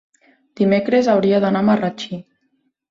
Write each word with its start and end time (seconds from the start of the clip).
Dimecres 0.61 1.11
hauria 1.15 1.43
d'anar 1.45 1.63
a 1.67 1.71
Marratxí. 1.71 2.23